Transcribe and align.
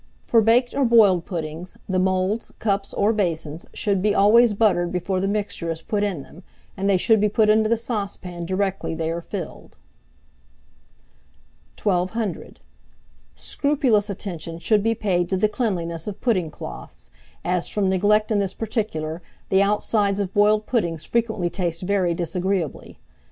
For 0.25 0.41
baked 0.41 0.73
or 0.73 0.83
boiled 0.83 1.25
puddings, 1.27 1.77
the 1.87 1.99
moulds, 1.99 2.51
cups, 2.57 2.91
or 2.91 3.13
basins, 3.13 3.67
should 3.71 4.01
be 4.01 4.15
always 4.15 4.55
buttered 4.55 4.91
before 4.91 5.19
the 5.19 5.27
mixture 5.27 5.69
is 5.69 5.83
put 5.83 6.03
in 6.03 6.23
them, 6.23 6.41
and 6.75 6.89
they 6.89 6.97
should 6.97 7.21
be 7.21 7.29
put 7.29 7.51
into 7.51 7.69
the 7.69 7.77
saucepan 7.77 8.47
directly 8.47 8.95
they 8.95 9.11
are 9.11 9.21
filled. 9.21 9.75
1200. 11.83 12.59
Scrupulous 13.35 14.09
attention 14.09 14.57
should 14.57 14.81
be 14.81 14.95
paid 14.95 15.29
to 15.29 15.37
the 15.37 15.47
cleanliness 15.47 16.07
of 16.07 16.19
pudding 16.19 16.49
cloths, 16.49 17.11
as, 17.45 17.69
from 17.69 17.87
neglect 17.87 18.31
in 18.31 18.39
this 18.39 18.55
particular, 18.55 19.21
the 19.49 19.61
outsides 19.61 20.19
of 20.19 20.33
boiled 20.33 20.65
puddings 20.65 21.05
frequently 21.05 21.47
taste 21.51 21.83
very 21.83 22.15
disagreeably. 22.15 22.97